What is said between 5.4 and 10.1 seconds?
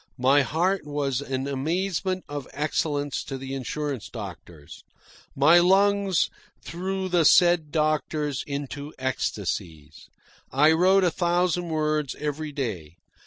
lungs threw the said doctors into ecstasies.